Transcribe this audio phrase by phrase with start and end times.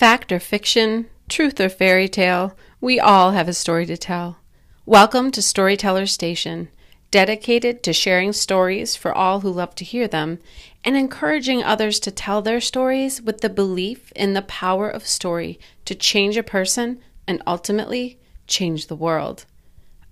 [0.00, 4.38] Fact or fiction, truth or fairy tale, we all have a story to tell.
[4.86, 6.70] Welcome to Storyteller Station,
[7.10, 10.38] dedicated to sharing stories for all who love to hear them
[10.86, 15.60] and encouraging others to tell their stories with the belief in the power of story
[15.84, 16.98] to change a person
[17.28, 19.44] and ultimately change the world.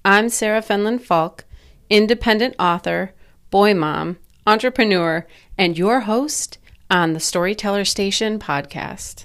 [0.04, 1.46] I'm Sarah Fenlon Falk,
[1.88, 3.14] independent author,
[3.50, 5.26] boy mom, entrepreneur,
[5.56, 6.58] and your host
[6.90, 9.24] on the Storyteller Station podcast.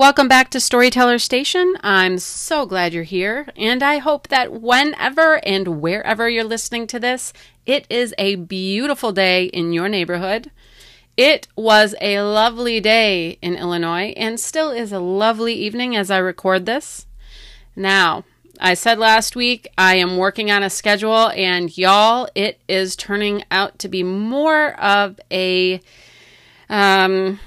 [0.00, 1.74] Welcome back to Storyteller Station.
[1.82, 6.98] I'm so glad you're here, and I hope that whenever and wherever you're listening to
[6.98, 7.34] this,
[7.66, 10.50] it is a beautiful day in your neighborhood.
[11.18, 16.16] It was a lovely day in Illinois and still is a lovely evening as I
[16.16, 17.04] record this.
[17.76, 18.24] Now,
[18.58, 23.44] I said last week I am working on a schedule, and y'all, it is turning
[23.50, 25.82] out to be more of a
[26.70, 27.38] um,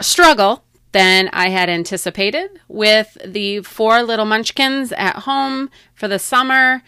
[0.00, 2.60] struggle than I had anticipated.
[2.68, 6.82] With the four little munchkins at home for the summer,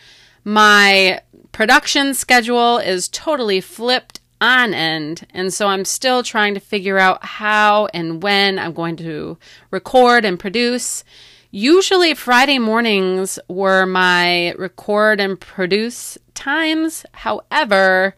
[0.45, 1.21] my
[1.53, 5.27] production schedule is totally flipped on end.
[5.33, 9.39] And so I'm still trying to figure out how and when I'm going to
[9.71, 11.03] record and produce.
[11.51, 17.07] Usually, Friday mornings were my record and produce times.
[17.13, 18.17] However,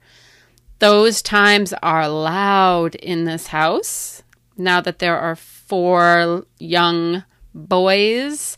[0.79, 4.23] those times are loud in this house
[4.57, 8.57] now that there are four young boys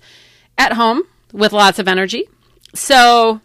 [0.57, 2.29] at home with lots of energy.
[2.75, 3.41] So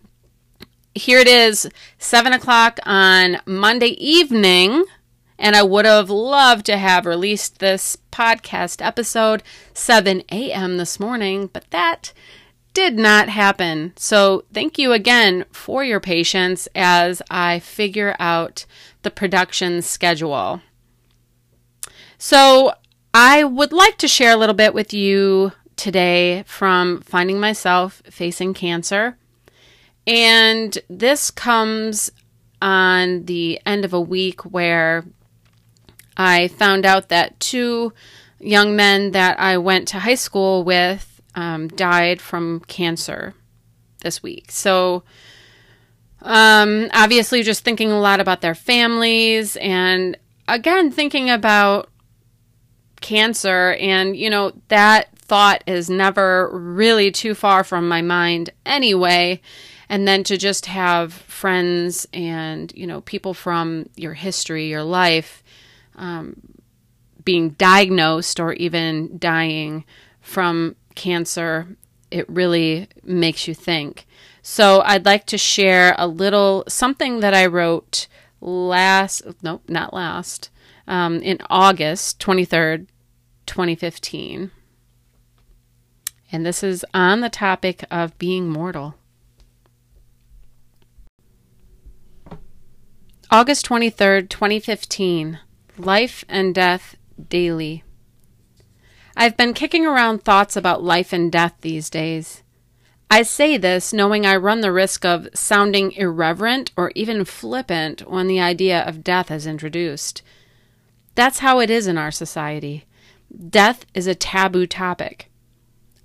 [0.95, 4.86] here it is, 7 o'clock on Monday evening.
[5.39, 10.78] And I would have loved to have released this podcast episode 7 a.m.
[10.78, 12.14] this morning, but that
[12.73, 13.94] did not happen.
[13.95, 18.66] So, thank you again for your patience as I figure out
[19.02, 20.61] the production schedule.
[22.18, 22.74] So,
[23.13, 28.53] I would like to share a little bit with you today from finding myself facing
[28.53, 29.18] cancer.
[30.07, 32.12] And this comes
[32.62, 35.06] on the end of a week where
[36.18, 37.94] I found out that two
[38.40, 43.34] young men that I went to high school with um, died from cancer
[44.01, 44.51] this week.
[44.51, 45.03] So,
[46.22, 51.90] um, obviously, just thinking a lot about their families and again, thinking about
[53.03, 53.74] cancer.
[53.80, 59.41] And, you know, that thought is never really too far from my mind anyway.
[59.90, 65.44] And then to just have friends and, you know, people from your history, your life,
[65.96, 66.42] um,
[67.24, 69.86] being diagnosed or even dying
[70.19, 71.68] from cancer,
[72.09, 74.08] it really makes you think.
[74.42, 78.08] So I'd like to share a little something that I wrote
[78.42, 80.50] last, nope, not last,
[80.88, 82.88] um, in August 23rd,
[83.46, 84.52] 2015.
[86.31, 88.96] And this is on the topic of being mortal.
[93.30, 95.40] August 23rd, 2015.
[95.78, 96.96] Life and Death
[97.30, 97.84] Daily.
[99.16, 102.44] I've been kicking around thoughts about life and death these days.
[103.10, 108.28] I say this knowing I run the risk of sounding irreverent or even flippant when
[108.28, 110.24] the idea of death is introduced.
[111.14, 112.86] That's how it is in our society.
[113.49, 115.29] Death is a taboo topic.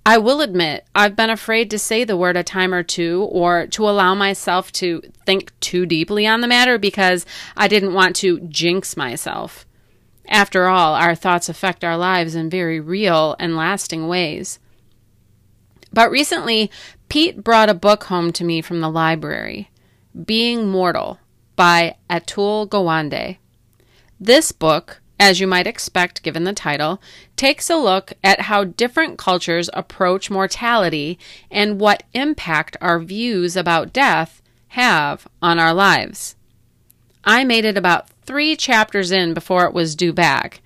[0.05, 3.67] I will admit, I've been afraid to say the word a time or two or
[3.67, 7.25] to allow myself to think too deeply on the matter because
[7.55, 9.67] I didn't want to jinx myself.
[10.27, 14.57] After all, our thoughts affect our lives in very real and lasting ways.
[15.93, 16.71] But recently,
[17.09, 19.69] Pete brought a book home to me from the library
[20.25, 21.19] Being Mortal
[21.55, 23.37] by Atul Gawande.
[24.19, 27.01] This book, as you might expect given the title,
[27.35, 31.19] takes a look at how different cultures approach mortality
[31.51, 36.35] and what impact our views about death have on our lives.
[37.25, 40.61] I made it about three chapters in before it was due back.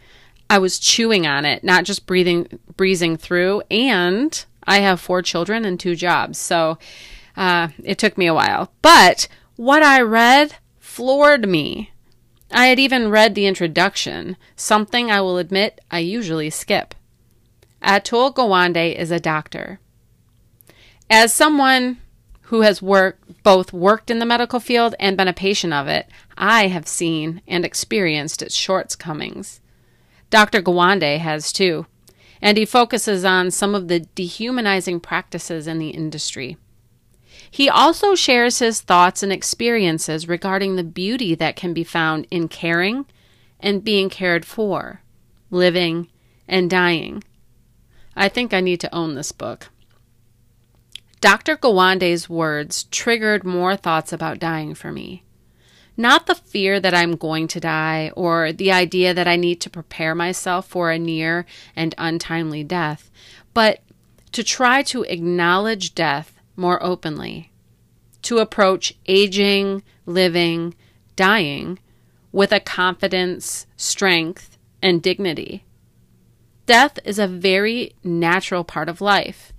[0.49, 5.65] I was chewing on it, not just breathing, breezing through, and I have four children
[5.65, 6.77] and two jobs, so
[7.35, 8.71] uh, it took me a while.
[8.81, 11.92] But what I read floored me.
[12.53, 16.93] I had even read the introduction, something I will admit I usually skip.
[17.81, 19.79] Atul Gawande is a doctor.
[21.09, 21.97] As someone
[22.43, 26.07] who has worked both worked in the medical field and been a patient of it,
[26.37, 29.59] I have seen and experienced its shortcomings.
[30.29, 30.61] Dr.
[30.61, 31.87] Gawande has too,
[32.41, 36.57] and he focuses on some of the dehumanizing practices in the industry.
[37.49, 42.47] He also shares his thoughts and experiences regarding the beauty that can be found in
[42.47, 43.05] caring
[43.59, 45.01] and being cared for,
[45.51, 46.09] living
[46.47, 47.23] and dying.
[48.15, 49.69] I think I need to own this book.
[51.21, 51.55] Dr.
[51.55, 55.23] Gawande's words triggered more thoughts about dying for me.
[55.95, 59.69] Not the fear that I'm going to die or the idea that I need to
[59.69, 61.45] prepare myself for a near
[61.75, 63.09] and untimely death,
[63.53, 63.79] but
[64.33, 67.51] to try to acknowledge death more openly,
[68.23, 70.73] to approach aging, living,
[71.15, 71.79] dying
[72.31, 75.63] with a confidence, strength, and dignity.
[76.65, 79.51] Death is a very natural part of life.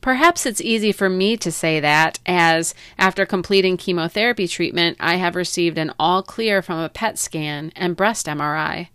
[0.00, 5.36] Perhaps it's easy for me to say that, as after completing chemotherapy treatment, I have
[5.36, 8.88] received an all clear from a PET scan and breast MRI.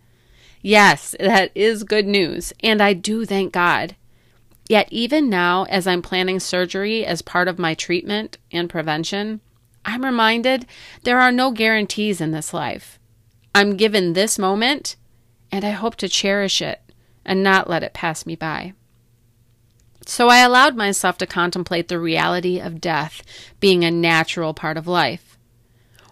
[0.62, 3.96] Yes, that is good news, and I do thank God.
[4.69, 9.40] Yet, even now, as I'm planning surgery as part of my treatment and prevention,
[9.86, 10.66] I'm reminded
[11.04, 13.00] there are no guarantees in this life.
[13.56, 14.98] I'm given this moment,
[15.52, 16.81] and I hope to cherish it
[17.24, 18.74] and not let it pass me by.
[20.06, 23.22] So I allowed myself to contemplate the reality of death
[23.60, 25.38] being a natural part of life.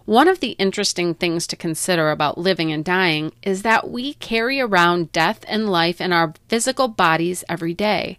[0.04, 4.60] One of the interesting things to consider about living and dying is that we carry
[4.60, 8.18] around death and life in our physical bodies every day.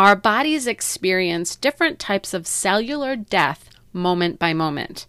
[0.00, 5.06] Our bodies experience different types of cellular death moment by moment.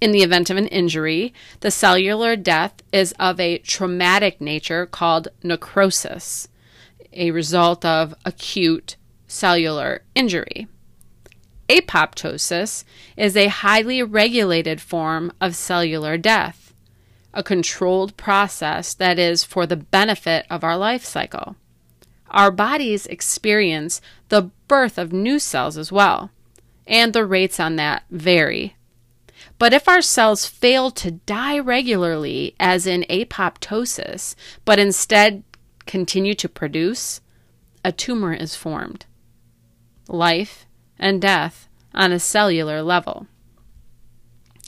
[0.00, 5.28] In the event of an injury, the cellular death is of a traumatic nature called
[5.42, 6.48] necrosis,
[7.12, 8.96] a result of acute
[9.26, 10.68] cellular injury.
[11.68, 12.84] Apoptosis
[13.14, 16.72] is a highly regulated form of cellular death,
[17.34, 21.56] a controlled process that is for the benefit of our life cycle.
[22.30, 26.30] Our bodies experience the birth of new cells as well,
[26.86, 28.76] and the rates on that vary
[29.58, 34.34] but if our cells fail to die regularly, as in apoptosis,
[34.64, 35.42] but instead
[35.86, 37.20] continue to produce,
[37.84, 39.06] a tumor is formed.
[40.06, 40.66] Life
[40.98, 43.26] and death on a cellular level.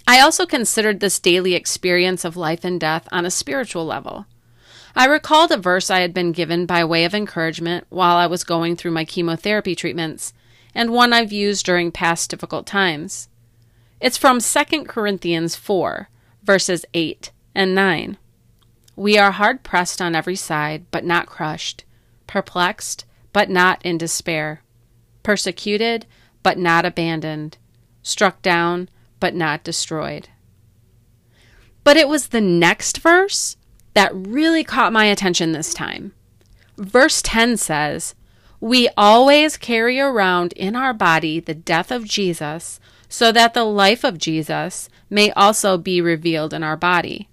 [0.07, 4.27] I also considered this daily experience of life and death on a spiritual level.
[4.95, 8.45] I recalled a verse I had been given by way of encouragement while I was
[8.45, 10.33] going through my chemotherapy treatments,
[10.75, 13.29] and one I've used during past difficult times.
[14.01, 16.09] It's from 2 Corinthians 4,
[16.43, 18.17] verses 8 and 9.
[18.97, 21.85] We are hard pressed on every side, but not crushed,
[22.27, 24.63] perplexed, but not in despair,
[25.23, 26.07] persecuted,
[26.43, 27.59] but not abandoned,
[28.03, 28.89] struck down,
[29.21, 30.29] but not destroyed.
[31.85, 33.57] But it was the next verse
[33.95, 36.13] that really caught my attention this time.
[36.77, 38.15] Verse 10 says,
[38.61, 44.05] We always carry around in our body the death of Jesus so that the life
[44.05, 47.29] of Jesus may also be revealed in our body.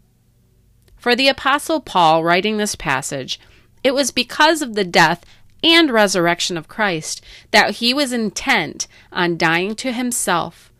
[0.97, 3.39] For the Apostle Paul, writing this passage,
[3.83, 5.23] it was because of the death
[5.63, 10.71] and resurrection of Christ that he was intent on dying to himself,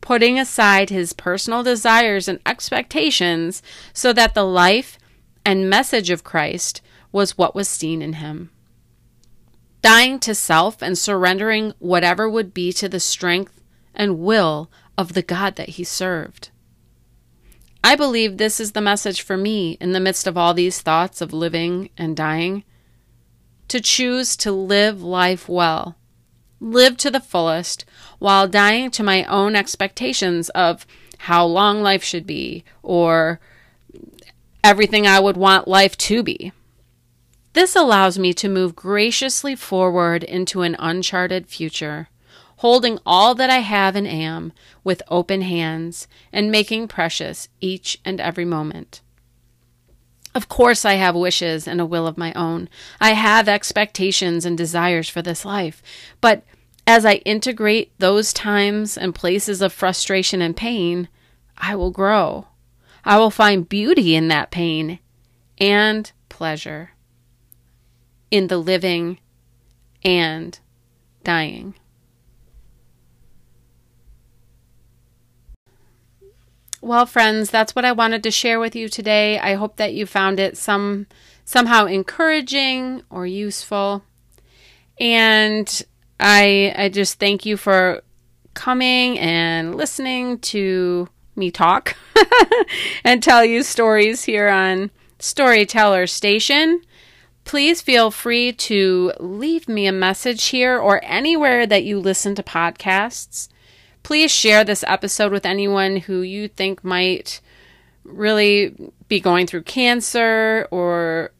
[0.00, 3.62] putting aside his personal desires and expectations
[3.92, 4.98] so that the life
[5.44, 6.80] and message of Christ
[7.10, 8.50] was what was seen in him.
[9.82, 13.60] Dying to self and surrendering whatever would be to the strength
[13.94, 16.50] and will of the God that he served.
[17.84, 21.20] I believe this is the message for me in the midst of all these thoughts
[21.20, 22.62] of living and dying
[23.68, 25.96] to choose to live life well,
[26.60, 27.84] live to the fullest,
[28.18, 30.86] while dying to my own expectations of
[31.18, 33.40] how long life should be or
[34.64, 36.52] everything I would want life to be.
[37.52, 42.08] This allows me to move graciously forward into an uncharted future
[42.62, 44.52] holding all that I have and am
[44.84, 49.00] with open hands and making precious each and every moment.
[50.32, 52.68] Of course, I have wishes and a will of my own.
[53.00, 55.82] I have expectations and desires for this life.
[56.20, 56.44] But
[56.86, 61.08] as I integrate those times and places of frustration and pain,
[61.58, 62.46] I will grow.
[63.04, 64.98] I will find beauty in that pain
[65.58, 66.90] and pleasure
[68.30, 69.18] in the living
[70.04, 70.58] and
[71.24, 71.74] dying.
[76.80, 79.38] Well, friends, that's what I wanted to share with you today.
[79.38, 81.06] I hope that you found it some
[81.44, 84.02] somehow encouraging or useful.
[84.98, 85.82] And
[86.18, 88.02] I I just thank you for
[88.54, 91.96] coming and listening to me talk
[93.04, 96.82] and tell you stories here on Storyteller Station.
[97.44, 102.42] Please feel free to leave me a message here or anywhere that you listen to
[102.42, 103.48] podcasts.
[104.02, 107.40] Please share this episode with anyone who you think might
[108.04, 108.74] really
[109.08, 111.32] be going through cancer or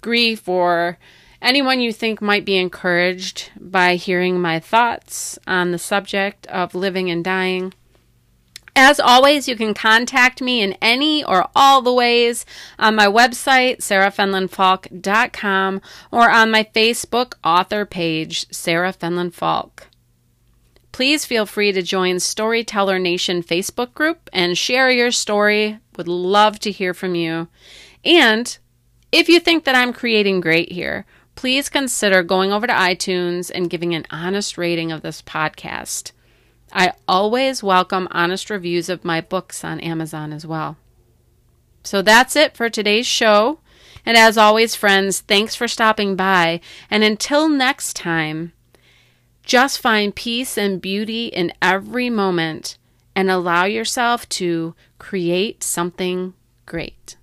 [0.00, 0.98] grief or
[1.42, 7.10] anyone you think might be encouraged by hearing my thoughts on the subject of living
[7.10, 7.72] and dying.
[8.76, 12.46] As always, you can contact me in any or all the ways
[12.78, 15.80] on my website, sarahfenlonfalk.com,
[16.12, 19.88] or on my Facebook author page, Sarah Fenlon Falk.
[20.92, 25.78] Please feel free to join Storyteller Nation Facebook group and share your story.
[25.96, 27.48] Would love to hear from you.
[28.04, 28.56] And
[29.12, 33.70] if you think that I'm creating great here, please consider going over to iTunes and
[33.70, 36.12] giving an honest rating of this podcast.
[36.72, 40.76] I always welcome honest reviews of my books on Amazon as well.
[41.82, 43.60] So that's it for today's show.
[44.06, 46.60] And as always, friends, thanks for stopping by.
[46.90, 48.52] And until next time,
[49.42, 52.78] just find peace and beauty in every moment
[53.16, 56.34] and allow yourself to create something
[56.66, 57.16] great.